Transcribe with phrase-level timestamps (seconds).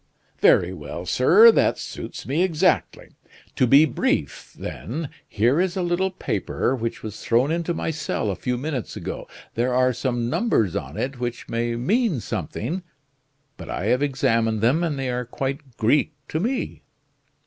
[0.39, 3.09] "Very well, sir, that suits me exactly.
[3.55, 8.31] To be brief, then here is a little paper which was thrown into my cell
[8.31, 9.27] a few minutes ago.
[9.53, 12.81] There are some numbers on it which may mean something;
[13.57, 16.81] but I have examined them, and they are quite Greek to me."